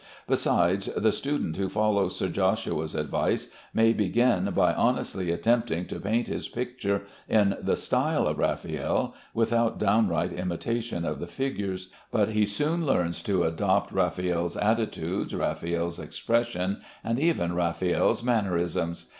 [0.27, 6.27] Besides, the student who follows Sir Joshua's advice may begin by honestly attempting to paint
[6.27, 12.47] his pictures in the style of Raffaelle without downright imitation of the figures, but he
[12.47, 19.05] soon learns to adopt Raffaelle's attitudes, Raffaelle's expression, and even Raffaelle's mannerisms.